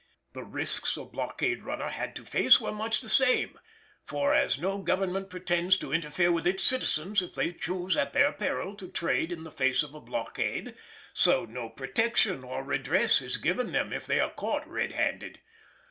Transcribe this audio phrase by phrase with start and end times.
[0.33, 3.59] The risks a blockade runner had to face were much the same,
[4.03, 8.33] for as no Government pretends to interfere with its citizens if they choose at their
[8.33, 10.73] peril to trade in the face of a blockade,
[11.13, 15.39] so no protection or redress is given them if they are caught red handed.